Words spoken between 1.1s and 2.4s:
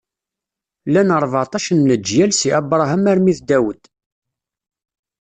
ṛbeɛṭac n leǧyal